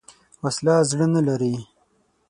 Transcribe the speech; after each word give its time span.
وسله 0.43 0.75
زړه 0.89 1.05
نه 1.13 1.21
لري 1.27 1.55